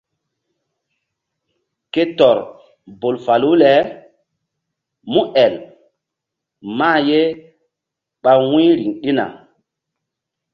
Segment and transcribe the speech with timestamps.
[1.91, 2.37] Ke tɔr
[2.99, 3.73] bol falu le
[5.13, 5.53] múel
[6.77, 7.21] mah ye
[8.23, 9.25] ba ɓa wu̧y riŋ ɗina.